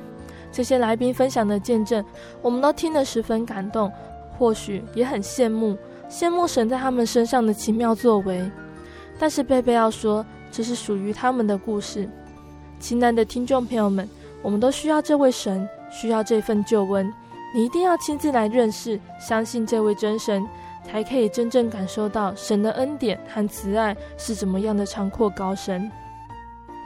[0.51, 2.05] 这些来宾分享的见证，
[2.39, 3.91] 我们都听得十分感动，
[4.37, 5.75] 或许也很羡慕，
[6.07, 8.47] 羡慕神在他们身上的奇妙作为。
[9.17, 12.07] 但是贝贝要说，这是属于他们的故事，
[12.79, 14.07] 亲爱的听众朋友们，
[14.43, 17.11] 我们都需要这位神，需要这份救恩。
[17.55, 20.47] 你一定要亲自来认识、相信这位真神，
[20.85, 25.91] 才可以真正感受到神的恩典和慈爱是怎么样的长阔高深。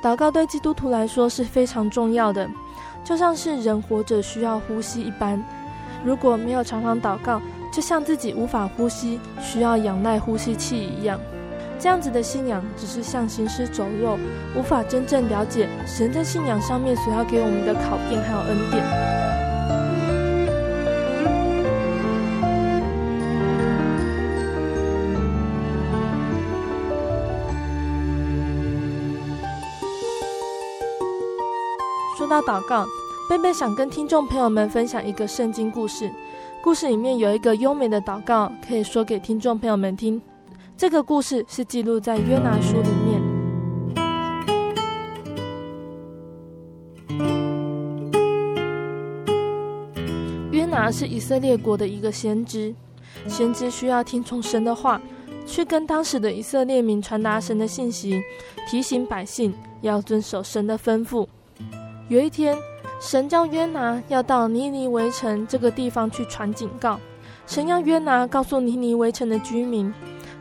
[0.06, 2.48] 祷告对基督徒来说是非常重要的，
[3.04, 5.44] 就像是人活着需要呼吸一般。
[6.04, 7.42] 如果没有常常祷告，
[7.74, 11.20] 就像自己无法呼吸，需要仰赖呼吸器一样。
[11.80, 14.20] 这样子的信仰只是像行尸走肉，
[14.56, 19.45] 无法真正了解神在信仰上面所要给我们的考验还有恩典。
[32.36, 32.86] 到祷告，
[33.30, 36.12] 贝贝想跟听众朋友们分享一个圣经故事。
[36.62, 40.22] 故事里面有一个优美的祷告，可以说给听众朋友们听。
[40.76, 43.22] 这个故事是记录在约拿书里面。
[50.52, 52.76] 约拿是以色列国的一个先知，
[53.30, 55.02] 先知需要听从神的话，
[55.46, 58.22] 去跟当时的以色列民传达神的信息，
[58.70, 61.26] 提醒百姓要遵守神的吩咐。
[62.08, 62.56] 有一天，
[63.02, 67.00] 神叫约拿要到尼尼微城这个地方去传警告，
[67.48, 69.92] 神要约拿告诉尼尼微城的居民。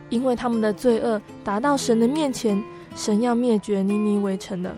[0.09, 2.63] 因为他们的罪恶达到神的面前，
[2.95, 4.77] 神要灭绝尼尼微城了。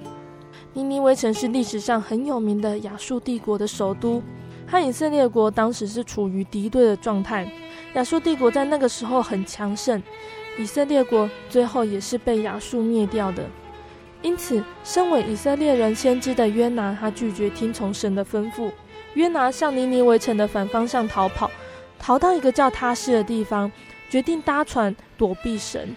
[0.71, 4.23] 尼尼微城是历史上很有名的亚述帝国的首都，
[4.65, 7.51] 和以色列国当时是处于敌对的状态。
[7.95, 10.01] 亚述帝国在那个时候很强盛，
[10.57, 13.43] 以色列国最后也是被亚述灭掉的。
[14.21, 18.71] 因此，身为以色列人先知的约拿，他拒绝听从神的吩咐。
[19.13, 21.49] 约拿向尼尼微城的反方向逃跑，
[21.99, 23.71] 逃到一个叫他施的地方，
[24.09, 25.95] 决定搭船躲避神。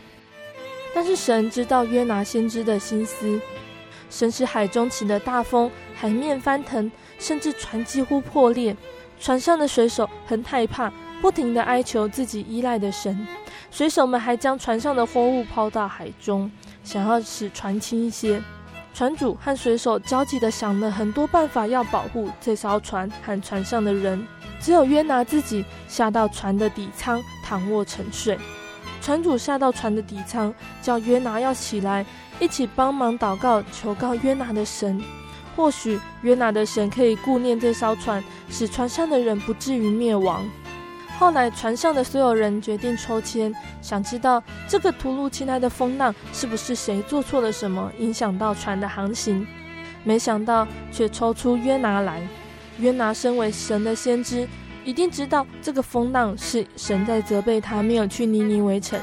[0.94, 3.40] 但是神知道约拿先知的心思，
[4.10, 8.76] 神使海中起了大风，海面翻腾，甚至船几乎破裂。
[9.18, 10.90] 船上的水手很害怕，
[11.20, 13.26] 不停地哀求自己依赖的神。
[13.70, 16.50] 水手们还将船上的货物抛到海中。
[16.82, 18.42] 想要使船轻一些，
[18.92, 24.26] 船主和水手焦急地想了很多办法，要保护这艘船和船上的人。
[24.60, 28.38] 只有约拿自己下到船的底舱，躺卧沉睡。
[29.00, 30.52] 船主下到船的底舱，
[30.82, 32.04] 叫约拿要起来，
[32.38, 35.02] 一起帮忙祷告，求告约拿的神。
[35.56, 40.46] 或许约拿的神可以顾念这艘船，使船上的人不至于灭亡。
[41.20, 49.46] 后来，船上的所有人决定抽签，想知道这个突如其来的风浪是不是谁做错了什么，影响到船的航行。
[50.02, 52.26] 没想到，却抽出约拿来。
[52.78, 54.48] 约拿身为神的先知，
[54.82, 58.98] 一定知道这个风浪是神在责备他没有去尼尼微城。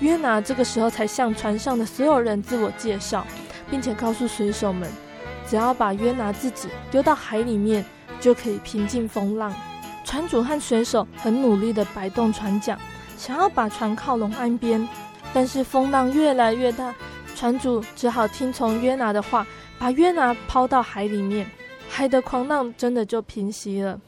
[0.00, 3.24] 约拿这个时候才向船上的所有人自我介绍，
[3.70, 4.90] 并且告诉水手们，
[5.46, 7.84] 只要把约拿自己丢到海里面，
[8.18, 9.54] 就可以平静风浪。
[10.04, 12.78] 船主和水手很努力地摆动船桨，
[13.16, 14.86] 想要把船靠拢岸边，
[15.32, 16.94] 但是风浪越来越大，
[17.34, 19.46] 船主只好听从约拿的话，
[19.78, 21.46] 把约拿抛到海里面。
[21.88, 23.98] 海的狂浪真的就平息了。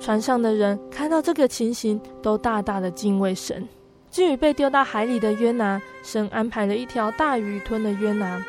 [0.00, 3.68] 船上的人看到这个情形，都大大的敬畏神。
[4.10, 8.42] 至于被丢到海里的约拿，神安排了一条大鱼吞了约拿。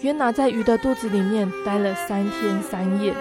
[0.00, 3.14] 约拿在鱼的肚子里面待了三天三夜。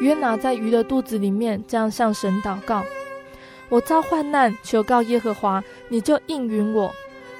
[0.00, 2.84] 约拿在鱼的肚子里面这样向神祷告
[3.68, 6.90] ：“我遭患难，求告耶和华，你就应允我；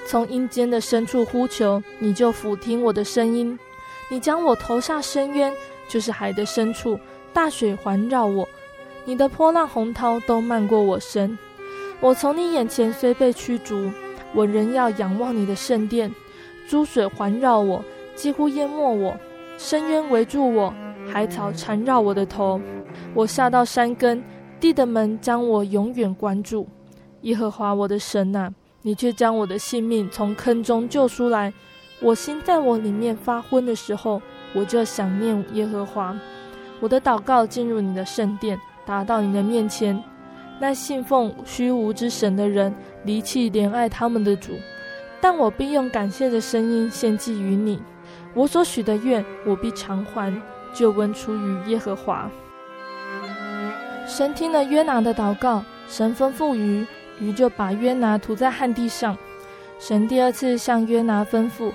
[0.07, 3.57] 从阴间的深处呼求，你就俯听我的声音。
[4.11, 5.53] 你将我投下深渊，
[5.89, 6.99] 就是海的深处，
[7.33, 8.49] 大水环绕我，
[9.05, 11.39] 你的波浪洪涛都漫过我身。
[12.01, 13.91] 我从你眼前虽被驱逐，
[14.35, 16.13] 我仍要仰望你的圣殿。
[16.69, 17.85] 诸水环绕我，
[18.15, 19.17] 几乎淹没我，
[19.57, 20.75] 深渊围住我。”
[21.11, 22.61] 海草缠绕我的头，
[23.15, 24.23] 我下到山根，
[24.61, 26.69] 地的门将我永远关住。
[27.23, 28.51] 耶和华我的神呐、
[28.83, 31.53] 你却将我的性命从坑中救出来。
[32.01, 34.23] 我心在我里面发昏的时候，
[34.55, 36.17] 我就想念耶和华。
[36.81, 40.01] 我的祷告进入你的圣殿，达到你的面前。
[40.61, 42.73] 那信奉虚无之神的人
[43.05, 44.53] 离弃怜爱他们的主，
[45.21, 47.81] 但我必用感谢的声音献祭于你。
[48.35, 50.33] 我所许的愿，我必偿还。
[50.79, 52.31] 救恩出于耶和华。
[54.07, 56.87] 神听了约拿的祷告，神吩咐鱼，
[57.19, 59.19] 鱼就把约拿吐在旱地上。
[59.81, 61.73] 神第二次向约拿吩咐，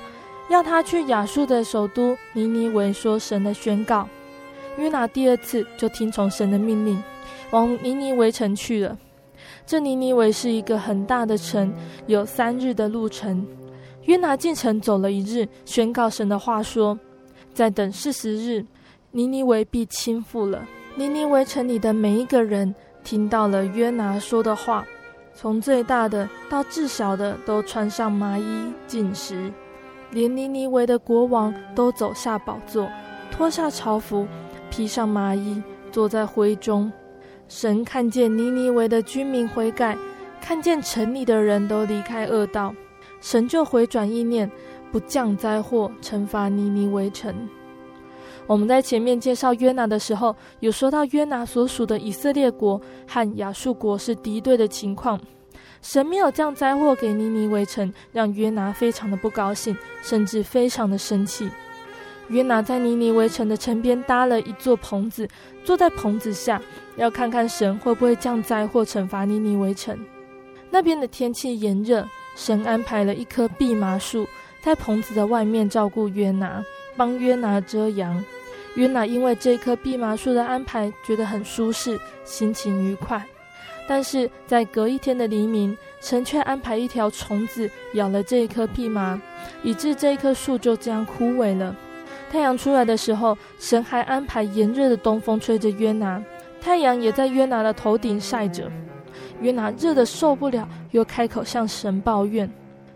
[0.49, 4.07] 要他去亚述的首都尼尼微说神的宣告。
[4.77, 7.03] 约拿第二次就听从神的命令，
[7.51, 8.97] 往尼尼微城去了。
[9.65, 11.73] 这尼尼微是一个很大的城，
[12.07, 13.45] 有三日的路程。
[14.05, 16.97] 约拿进城走了一日，宣告神的话说：
[17.53, 18.65] 再等四十日。
[19.15, 20.67] 尼尼维必倾覆了。
[20.95, 24.83] 尼尼微城里的每一个人听到了约拿说的话，
[25.35, 29.53] 从最大的到至小的都穿上麻衣进食，
[30.09, 32.89] 连尼尼维的国王都走下宝座，
[33.29, 34.27] 脱下朝服，
[34.71, 35.61] 披上麻衣，
[35.91, 36.91] 坐在灰中。
[37.47, 39.95] 神看见尼尼维的居民悔改，
[40.41, 42.73] 看见城里的人都离开恶道，
[43.21, 44.49] 神就回转意念，
[44.91, 47.47] 不降灾祸惩罚尼尼微城。
[48.45, 55.19] 我们在前面介绍约拿的时候，有说到约拿所属的以色列国和亚述国是敌对的情况。
[55.81, 61.49] 神没有降灾祸给尼尼微城，让约拿非常的不高兴，甚至非常的生气。
[62.29, 65.27] 约拿在尼尼微城的城边搭了一座棚子，
[65.65, 66.61] 坐在棚子下，
[66.95, 69.97] 要看看神会不会降灾祸惩罚尼尼微城。
[70.69, 74.25] 那边的天气炎热，神安排了一棵蓖麻树
[74.61, 76.63] 在棚子的外面照顾约拿。
[76.95, 78.23] 帮约拿遮阳，
[78.75, 83.23] 约拿因为这棵蓖麻树的安排，觉得很舒适，心情愉快。
[83.87, 89.21] 但是在隔一天的黎明，神却安排一条虫子咬了这一棵蓖麻，
[89.61, 91.75] 以致这一棵树就这样枯萎了。
[92.31, 96.23] 太阳出来的时候，神还安排炎热的东风吹着约拿，
[96.61, 98.71] 太阳也在约拿的头顶晒着。
[99.41, 102.49] 约拿热得受不了，又开口向神抱怨。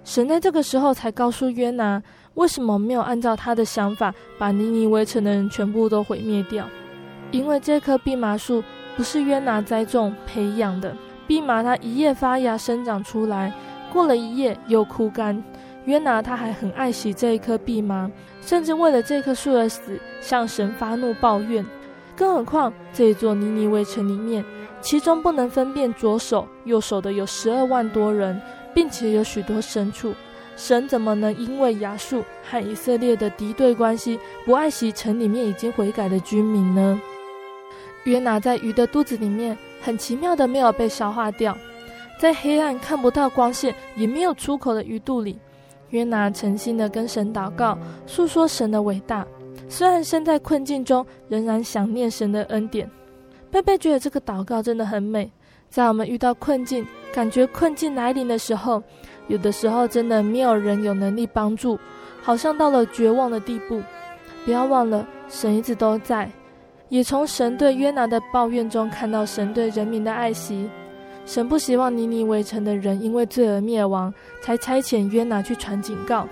[0.05, 2.01] 神在这个时候才告诉约拿。
[2.37, 6.67] 为什么没有按照他的想法把尼尼微城的人全部都毁灭掉？
[7.31, 8.63] 因为这棵蓖麻树
[8.95, 10.95] 不是约拿栽种培养的，
[11.27, 13.51] 蓖麻它一夜发芽生长出来，
[13.91, 15.43] 过了一夜又枯干。
[15.85, 21.65] 约拿他还很爱惜这一棵蓖麻，甚至为了这棵树而死，向神发怒抱怨。
[22.15, 24.45] 更何况这一座尼尼微城里面，
[24.79, 28.39] 其中不能分辨左手右手的有十二万多人，
[28.75, 30.13] 并且有许多牲畜。
[30.57, 36.99] 神怎么能因为亚述和以色列的敌对关系，不爱惜城里面已经悔改的居民呢？
[38.03, 41.55] 约拿在鱼的肚子里面，很奇妙的没有被消化掉，
[42.19, 45.37] 在黑暗看不到光线也没有出口的鱼肚里。
[45.91, 49.25] 约拿诚心的跟神祷告，诉说神的伟大。
[49.69, 52.89] 虽然身在困境中，仍然想念神的恩典。
[53.51, 55.31] 贝贝觉得这个祷告真的很美。
[55.69, 58.81] 在我们遇到困境、感觉困境来临的时候，
[59.27, 61.77] 有的时候真的没有人有能力帮助，
[62.21, 63.81] 好像到了绝望的地步。
[64.45, 66.31] 不要忘了，神一直都在，
[66.89, 70.69] 也从神对约拿的抱怨中看到神对人民的爱惜。
[71.25, 76.25] 神不希望尼尼微城的人因为罪而灭亡，才差遣约拿去传警告。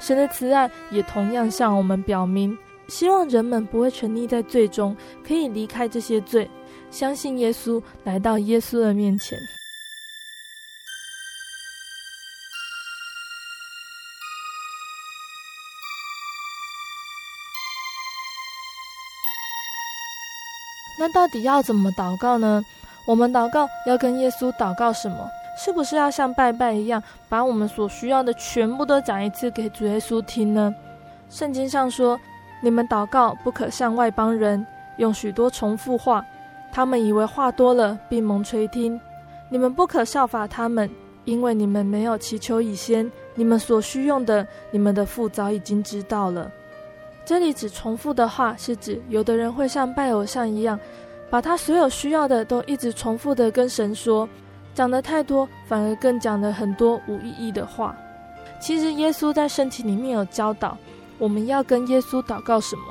[0.00, 4.96] 神的慈爱也同样向我们表明，希望人们不会沉溺在罪中，
[5.26, 6.48] 可以离开这些罪，
[6.90, 9.38] 相信耶稣，来到耶稣的面前。
[21.12, 22.62] 到底要怎么祷告呢？
[23.06, 25.16] 我们祷告要跟耶稣祷告什么？
[25.56, 30.72] 是不是要像拜拜一样，把我们所需要的全部都讲一次给主耶稣听呢？
[31.28, 32.18] 圣经上说
[32.62, 34.64] ：“你们祷告不可像外邦人，
[34.98, 36.24] 用许多重复话，
[36.70, 39.00] 他们以为话多了必蒙垂听。
[39.48, 40.88] 你们不可效法他们，
[41.24, 46.50] 因为你们没有祈求以先，你们所需用的，你们的父早已经知道了。”
[47.28, 50.80] 这里指重复的话，是指有的人会像拜偶像一样。
[51.28, 54.26] 把他所有需要的都一直重复的跟神说，
[54.74, 57.94] 讲得太多，反而更讲了很多无意义的话。
[58.58, 60.74] 其实耶稣在圣经里面有教导，
[61.18, 62.84] 我们要跟耶稣祷告什么？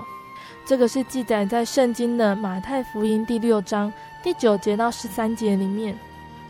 [0.68, 3.92] 这个是记载在圣经的马太福音第六章
[4.24, 5.98] 第九节到十三节里面，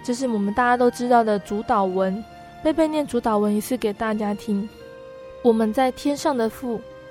[0.03, 2.21] 这是我们大家都知道的主祷文。
[2.61, 4.67] 贝贝念主祷文一次给大家听。
[5.41, 6.81] 我们在天上的父，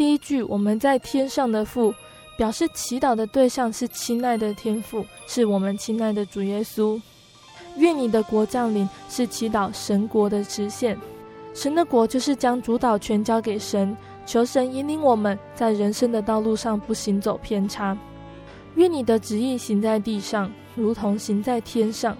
[0.00, 1.94] 第一句，我们在天上的父。
[2.38, 6.98] 表示祈祷的对象是亲爱的天父，是我们亲爱的主耶稣。
[7.76, 10.96] 愿你的国降临，是祈祷神国的实现。
[11.52, 13.94] 神的国就是将主导权交给神，
[14.24, 17.94] 求神引领我们在人生的道路上不行走偏差。
[18.76, 22.16] 愿你的旨意行在地上，如同行在天上，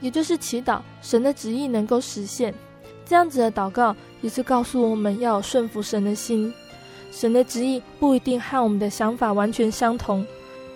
[0.00, 2.54] 也就是祈祷神的旨意能够实现。
[3.04, 6.54] 这样子的祷告也是告诉我们要顺服神的心。
[7.14, 10.26] 神的旨意不一定和我们的想法完全相同，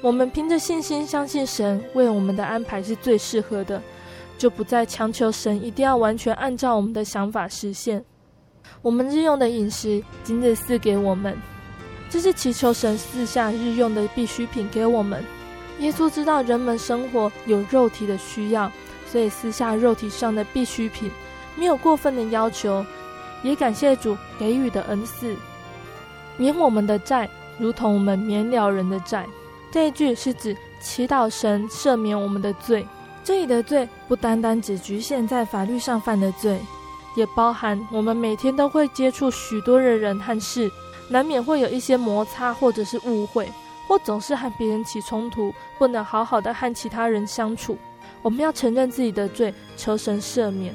[0.01, 3.83] 我们凭着信心相信神为我们的安排是最适合的，
[4.39, 8.05] 就不再强求神一定要完全按照我们的想法实现。
[8.81, 11.37] 我们日用的饮食，今日赐给我们，
[12.09, 15.25] 这是祈求神赐下日用的必需品给我们。
[15.81, 18.71] 耶稣知道人们生活有肉体的需要，
[19.11, 21.11] 所以赐下肉体上的必需品，
[21.57, 22.87] 没有过分的要求，
[23.43, 25.35] 也感谢主给予的恩赐。
[26.39, 27.29] 免我们的债，
[27.59, 29.27] 如同我们免了人的债。
[29.71, 32.87] 这一句是指祈祷神赦免我们的罪。
[33.23, 36.59] 这里的罪不单单只局限在法律上犯的罪，
[37.15, 40.71] 也包含我们每天都会接触许多的人和事，
[41.11, 43.47] 难免会有一些摩擦或者是误会，
[43.87, 47.77] 或总是和别人起冲突，不能好好的和其他人相处。
[48.23, 50.75] 我们要承认自己的罪，求神赦免。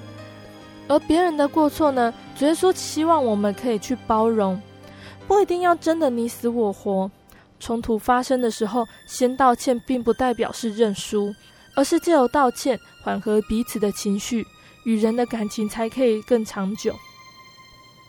[0.88, 2.14] 而别人的过错呢？
[2.38, 4.61] 主耶稣希望我们可以去包容。
[5.28, 7.09] 不一定要争得你死我活，
[7.59, 11.34] 冲突发生的时候，先道歉并不代表是认输，
[11.76, 14.45] 而是借由道歉缓和彼此的情绪，
[14.86, 16.93] 与人的感情才可以更长久。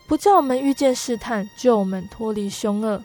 [0.06, 3.02] 不叫我们遇见试探，救我们脱离凶恶。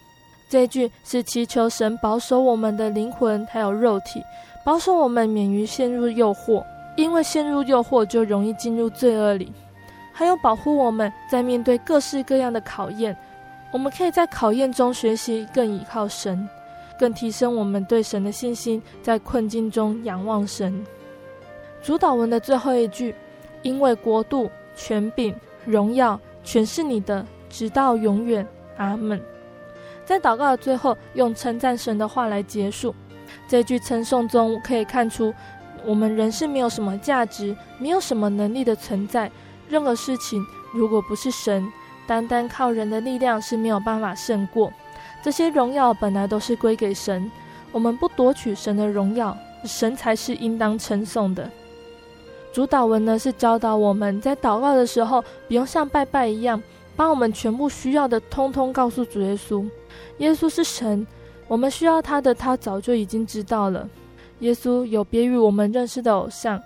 [0.50, 4.22] 这句是祈求神保守我们的灵魂还有肉体，
[4.66, 6.66] 保守我们免于陷入诱惑，
[6.98, 9.54] 因为陷入诱惑就容易进入罪恶里，
[10.12, 13.16] 还有保护我们在面对各式各样的考验。
[13.72, 16.48] 我们可以在考验中学习更依靠神，
[16.98, 20.84] 更提升我们对神的信心，在困境中仰望神。
[21.82, 23.14] 主祷文的最后一句
[23.62, 28.46] ：“因为国度、权柄、荣耀，全是你的，直到永远。”
[28.78, 29.22] 阿门。
[30.04, 32.96] 在祷告的最后，用称赞神的话来结束。
[33.48, 35.32] 这句称颂中可以看出，
[35.86, 39.32] 我们人是没有什么价值、没有什么能力的存在。
[39.70, 40.44] 任何事情，
[40.74, 41.72] 如果不是神，
[42.10, 44.74] 单单靠人的力量是没有办法胜过。
[45.22, 47.30] 这些荣耀本来都是归给神，
[47.72, 51.48] 我们不夺取神的荣耀，神才是应当称颂的。
[52.52, 56.60] 主祷文呢，是教导我们在祷告的时候，不用像拜拜一样，
[56.96, 59.64] 把我们全部需要的通通告诉主耶稣。
[60.18, 61.06] 耶稣是神，
[61.48, 63.88] 我们需要他的，他早就已经知道了。
[64.40, 66.60] 耶稣有别于我们认识的偶像，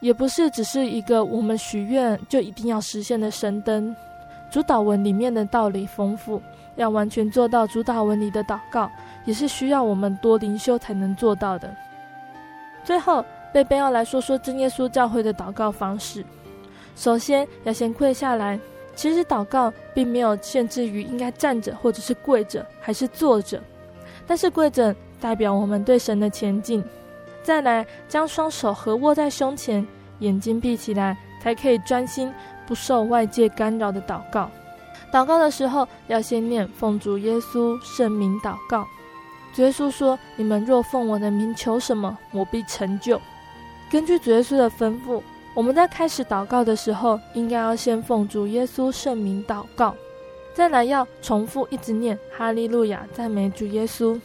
[0.00, 3.94] 也不是只是一个我们许愿就一定要实现的神灯。
[4.50, 6.40] 主祷文里面的道理丰富。
[6.76, 8.90] 要完全做到主祷文里的祷告，
[9.24, 11.74] 也是需要我们多灵修才能做到的。
[12.84, 16.22] 最后，贝贝要来说说真耶稣教会的祷告方式。
[16.94, 18.60] 首先，要先跪下来。
[18.94, 23.58] 其实祷告并没有限制于应该站着，或者是跪着，还是坐着。
[24.26, 26.84] 但是跪着代表我们对神的虔敬。
[27.42, 29.86] 再来，将双手合握在胸前，
[30.18, 32.30] 眼睛闭起来，才可以专心
[32.66, 34.50] 不受外界干扰的祷告。
[35.12, 38.86] 祷告的时候，要先念奉主耶稣圣名祷告。
[39.54, 43.20] 主耶稣说：“你们若奉我的名求什么，我必成就。”
[43.90, 45.22] 根据主耶稣的吩咐，
[45.54, 49.94] 我们在开始祷告的时候，应该要先奉主耶稣圣名祷告。
[50.52, 54.20] 再来要重复一直念哈利路亚，赞美主耶稣。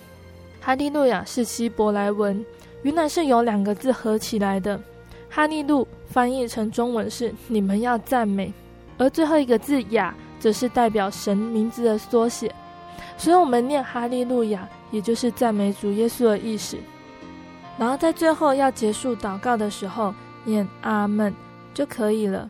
[0.59, 2.43] 哈利路亚是希伯来文，
[2.81, 4.79] 原来是由两个字合起来的。
[5.33, 8.53] 哈利路翻译成中文是“你们要赞美”，
[8.99, 12.53] 而最后一个字雅”则是代表神名字的缩写，
[13.15, 16.77] 所以我们念哈利路亚，也就是赞美主耶稣的意思。
[17.77, 20.13] 然后在最后要结束祷告的时候，
[20.43, 21.33] 念阿门
[21.73, 22.49] 就可以了。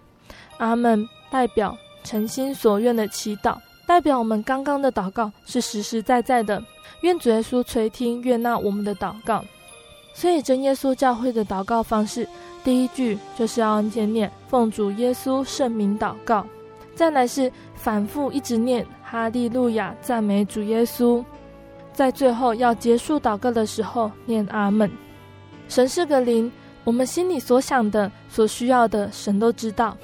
[0.57, 6.63] 阿门代表诚心所愿的祈祷，代表我们刚刚的祷告是实实在在的。
[7.01, 9.43] 愿主耶稣垂听悦纳我们的祷告。
[10.13, 12.27] 所以真耶稣教会的祷告方式，
[12.63, 16.45] 第一句就是要先念奉主耶稣圣名祷告。
[16.93, 21.23] 再来是反复一直念哈利路亚，赞美主耶稣，
[21.93, 24.89] 在最后要结束祷告的时候念阿门。
[25.67, 26.51] 神是个灵，
[26.83, 29.97] 我们心里所想的、所需要的，神都知道。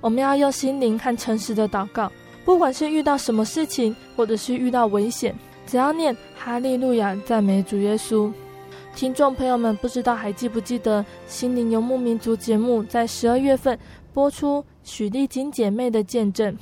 [0.00, 2.10] 我们要用心灵和诚实的祷告，
[2.44, 5.34] 不管是遇到什么事情，或者是遇到危险，
[5.66, 8.32] 只要念哈利路亚，赞美主耶稣。
[8.98, 13.78] 听众朋友们，不知道还记不记得《心灵游牧民族》节目在十二月份
[14.12, 14.64] 播出？
[14.82, 16.52] 许丽晶姐妹的见证，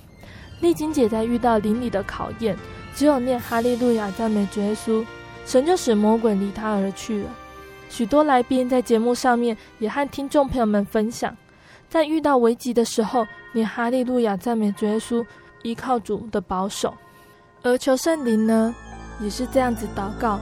[0.60, 2.54] 丽晶姐在遇到灵里的考验，
[2.94, 5.02] 只有念哈利路亚赞美主耶稣，
[5.46, 7.30] 神就使魔鬼离她而去了。
[7.88, 11.34] 许多来宾在节目上面也和听众朋友们分享，
[11.88, 15.24] 在遇到危急的时候，念哈利路亚赞美主耶稣，
[15.62, 16.92] 依靠主的保守。
[17.62, 18.74] 而求圣灵呢，
[19.22, 20.38] 也是这样子祷告，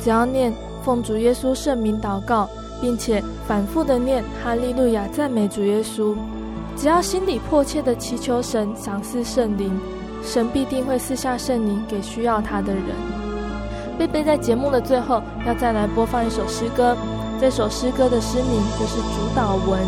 [0.00, 0.52] 只要念
[0.84, 2.48] 奉主耶稣圣名祷告，
[2.80, 6.14] 并且反复的念哈利路亚赞美主耶稣，
[6.76, 9.78] 只要心底迫切的祈求神，想赐圣灵，
[10.22, 12.84] 神必定会赐下圣灵给需要他的人。
[13.98, 16.96] 贝贝在节目的最后要再来播放一首诗歌，
[17.40, 19.78] 这首诗歌的诗名就是主导文。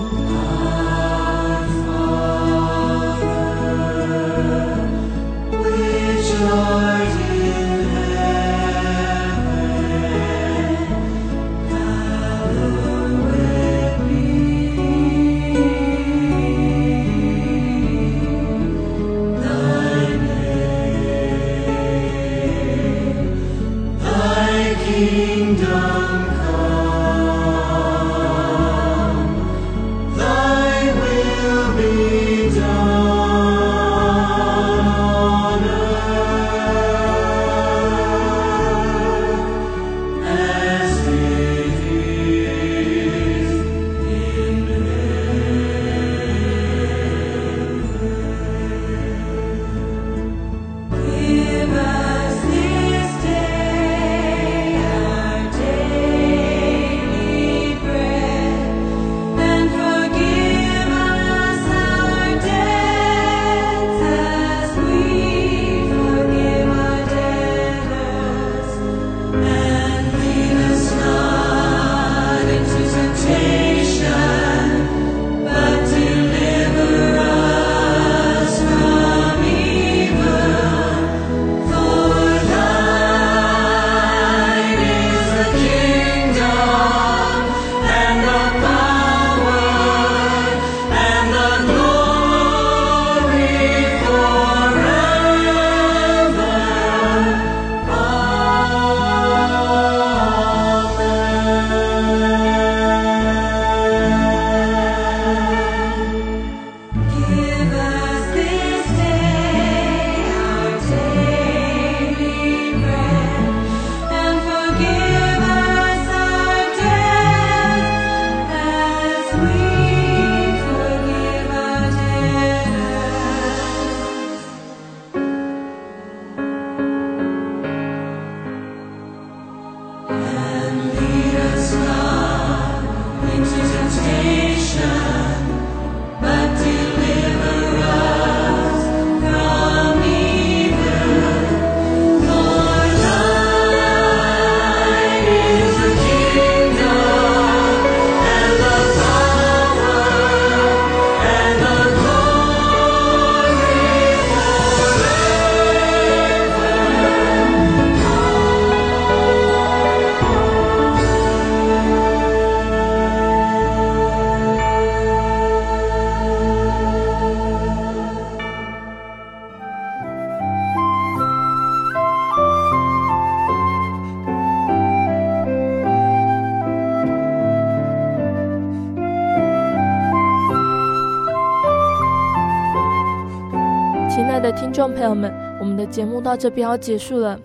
[185.91, 187.39] 节目到这边要结束了。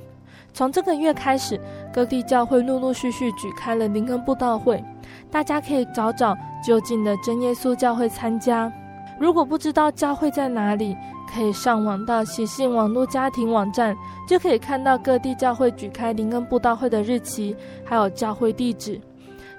[0.53, 1.59] 从这个月开始，
[1.93, 4.81] 各地教会陆陆续续举开了灵恩布道会，
[5.29, 6.33] 大家可以找找
[6.65, 8.71] 就近的真耶稣教会参加。
[9.19, 10.95] 如果不知道教会在哪里，
[11.33, 13.95] 可以上网到喜信网络家庭网站，
[14.27, 18.99] 就可以看到各地教会举开灵恩布道会的日期，还有教会地址。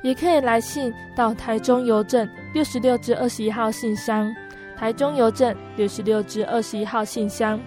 [0.02, 4.32] 也可以来信到台中邮政六十六至二十一号信箱，
[4.78, 7.58] 台中邮政六十六至二十一号信箱，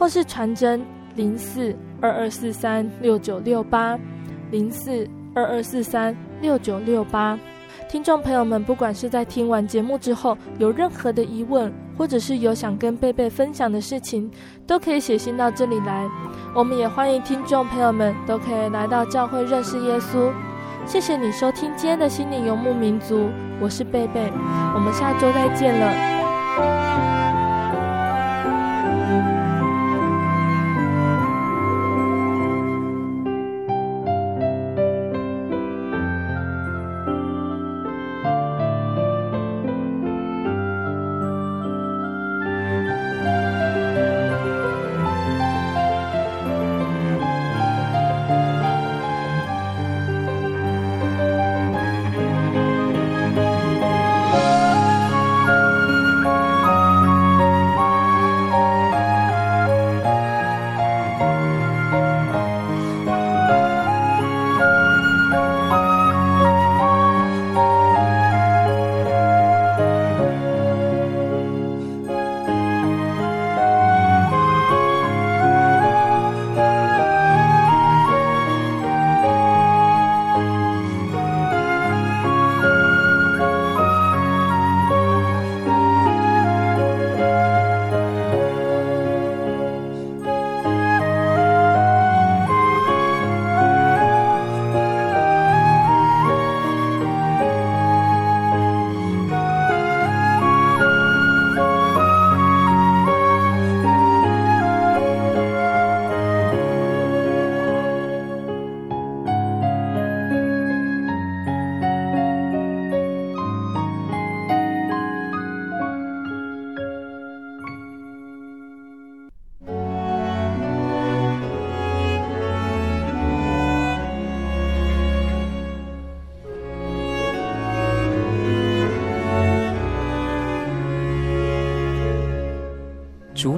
[0.00, 0.80] 或是传真
[1.14, 3.98] 零四二二四三六九六八
[4.50, 7.38] 零四二二四三六九六八。
[7.86, 14.30] 听众朋友们，不管是在听完节目之后有任何的疑问，或者是有想跟贝贝分享的事情，
[14.66, 16.08] 都可以写信到这里来。
[16.54, 20.32] 我们也欢迎听众朋友们都可以来到教会认识耶稣。
[20.86, 23.28] 谢谢你收听今天的心灵游牧民族，
[23.60, 24.32] 我是贝贝，
[24.74, 27.09] 我们下周再见了。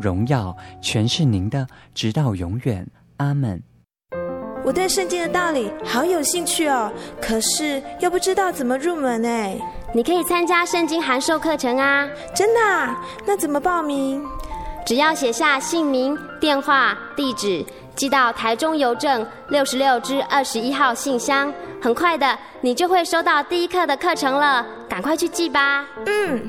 [0.00, 2.86] 荣耀全是您的，直到永远。
[3.18, 3.62] 阿门。
[4.64, 9.56] 我对圣经的道理好有兴趣哦，可是又不知道怎么入门哎。
[9.94, 12.06] 你可以参加圣经函授课程啊！
[12.34, 13.02] 真的啊？
[13.26, 14.22] 那怎么报名？
[14.84, 24.66] 只要写下姓名、电话、地址，寄到台中邮政六十六至二十一号信箱，很快的，你就会收到第一课的课程了。
[24.88, 25.86] 赶快去寄吧。
[26.06, 26.48] 嗯。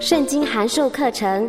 [0.00, 1.48] 圣经函授课程。